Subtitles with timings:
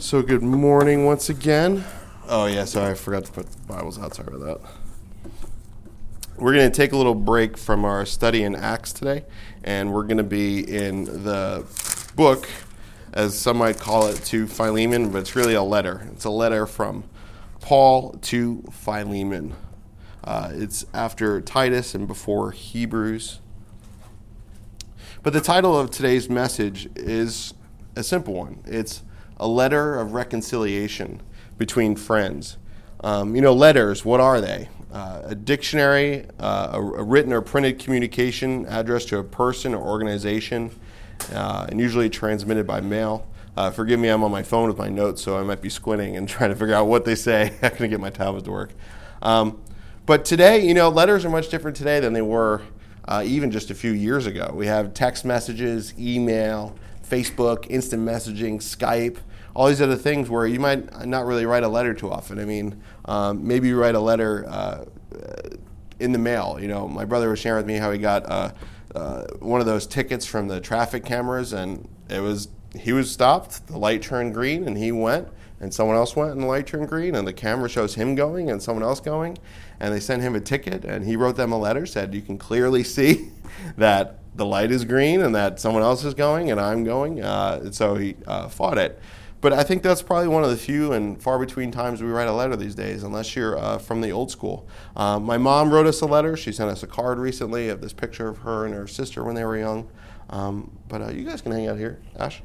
[0.00, 1.84] So, good morning once again.
[2.26, 4.14] Oh, yeah, sorry, I forgot to put Bibles out.
[4.14, 5.30] Sorry about that.
[6.38, 9.26] We're going to take a little break from our study in Acts today,
[9.62, 11.66] and we're going to be in the
[12.16, 12.48] book,
[13.12, 16.08] as some might call it, to Philemon, but it's really a letter.
[16.12, 17.04] It's a letter from
[17.60, 19.54] Paul to Philemon.
[20.24, 23.40] Uh, it's after Titus and before Hebrews.
[25.22, 27.52] But the title of today's message is
[27.96, 29.02] a simple one it's
[29.40, 31.20] a letter of reconciliation
[31.58, 32.58] between friends.
[33.02, 34.68] Um, you know, letters, what are they?
[34.92, 39.82] Uh, a dictionary, uh, a, a, written or printed communication addressed to a person or
[39.82, 40.70] organization,
[41.32, 43.26] uh, and usually transmitted by mail.
[43.56, 46.16] Uh, forgive me, I'm on my phone with my notes, so I might be squinting
[46.16, 47.54] and trying to figure out what they say.
[47.62, 48.72] I'm going to get my tablet to work.
[49.22, 49.62] Um,
[50.04, 52.62] but today, you know, letters are much different today than they were
[53.08, 54.52] uh, even just a few years ago.
[54.54, 56.76] We have text messages, email,
[57.08, 59.18] Facebook, instant messaging, Skype
[59.54, 62.38] all these other things where you might not really write a letter too often.
[62.38, 64.84] I mean, um, maybe you write a letter uh,
[65.98, 66.58] in the mail.
[66.60, 68.52] You know, my brother was sharing with me how he got uh,
[68.94, 73.66] uh, one of those tickets from the traffic cameras, and it was he was stopped.
[73.66, 75.28] The light turned green, and he went,
[75.60, 78.50] and someone else went, and the light turned green, and the camera shows him going
[78.50, 79.38] and someone else going,
[79.80, 82.38] and they sent him a ticket, and he wrote them a letter said you can
[82.38, 83.30] clearly see
[83.76, 87.22] that the light is green and that someone else is going and I'm going.
[87.22, 89.00] Uh, so he uh, fought it.
[89.40, 92.28] But I think that's probably one of the few and far between times we write
[92.28, 94.68] a letter these days, unless you're uh, from the old school.
[94.96, 96.36] Um, my mom wrote us a letter.
[96.36, 99.34] She sent us a card recently of this picture of her and her sister when
[99.34, 99.88] they were young.
[100.28, 102.42] Um, but uh, you guys can hang out here, Ash.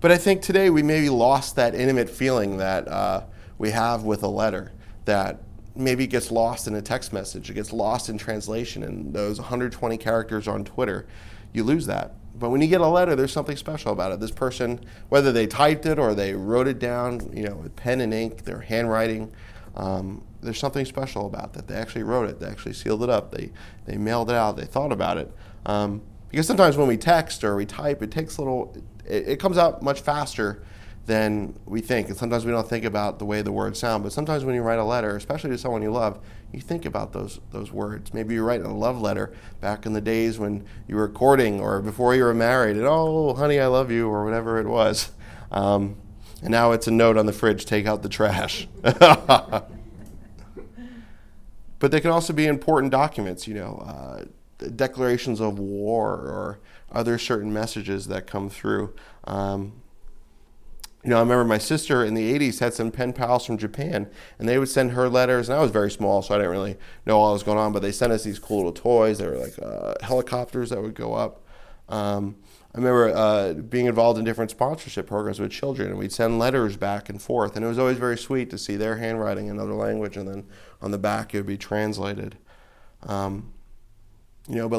[0.00, 3.24] But I think today we maybe lost that intimate feeling that uh,
[3.58, 4.72] we have with a letter
[5.04, 5.42] that
[5.74, 7.50] maybe gets lost in a text message.
[7.50, 11.06] It gets lost in translation and those 120 characters on Twitter.
[11.56, 12.12] You lose that.
[12.38, 14.20] But when you get a letter, there's something special about it.
[14.20, 18.02] This person, whether they typed it or they wrote it down, you know, with pen
[18.02, 19.32] and ink, their handwriting,
[19.74, 21.66] um, there's something special about that.
[21.66, 22.40] They actually wrote it.
[22.40, 23.32] They actually sealed it up.
[23.32, 23.52] They
[23.86, 24.58] they mailed it out.
[24.58, 25.32] They thought about it.
[25.64, 28.76] Um, because sometimes when we text or we type, it takes a little.
[29.06, 30.62] It, it comes out much faster
[31.06, 32.08] than we think.
[32.08, 34.02] And sometimes we don't think about the way the words sound.
[34.02, 36.18] But sometimes when you write a letter, especially to someone you love,
[36.52, 38.12] you think about those those words.
[38.12, 41.80] Maybe you write a love letter back in the days when you were courting or
[41.80, 45.10] before you were married, and oh, honey, I love you, or whatever it was.
[45.50, 45.96] Um,
[46.42, 48.68] and now it's a note on the fridge: take out the trash.
[48.82, 49.70] but
[51.80, 53.46] they can also be important documents.
[53.46, 53.84] You know.
[53.86, 54.24] Uh,
[54.74, 56.58] declarations of war or
[56.90, 58.94] other certain messages that come through.
[59.24, 59.82] Um,
[61.06, 64.10] you know, I remember my sister in the 80s had some pen pals from Japan,
[64.40, 65.48] and they would send her letters.
[65.48, 67.72] And I was very small, so I didn't really know all that was going on,
[67.72, 69.18] but they sent us these cool little toys.
[69.18, 71.44] They were like uh, helicopters that would go up.
[71.88, 72.34] Um,
[72.74, 76.76] I remember uh, being involved in different sponsorship programs with children, and we'd send letters
[76.76, 77.54] back and forth.
[77.54, 80.44] And it was always very sweet to see their handwriting in another language, and then
[80.82, 82.36] on the back it would be translated.
[83.04, 83.52] Um,
[84.48, 84.74] you know, but